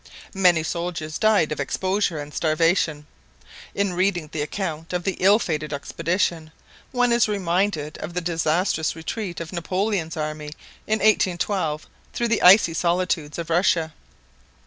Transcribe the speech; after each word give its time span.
Many 0.33 0.63
soldiers 0.63 1.19
died 1.19 1.51
of 1.51 1.59
exposure 1.59 2.17
and 2.17 2.33
starvation. 2.33 3.05
In 3.75 3.93
reading 3.93 4.29
the 4.31 4.41
account 4.41 4.93
of 4.93 5.03
the 5.03 5.15
ill 5.19 5.37
fated 5.37 5.71
expedition, 5.71 6.51
one 6.91 7.11
is 7.11 7.27
reminded 7.27 7.99
of 7.99 8.15
the 8.15 8.19
disastrous 8.21 8.95
retreat 8.95 9.39
of 9.39 9.53
Napoleon's 9.53 10.17
army 10.17 10.53
in 10.87 10.97
1812 10.97 11.85
through 12.13 12.29
the 12.29 12.41
icy 12.41 12.73
solitudes 12.73 13.37
of 13.37 13.51
Russia. 13.51 13.93